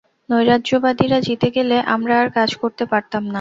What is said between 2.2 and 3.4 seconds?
আর কাজ করতে পারতাম না।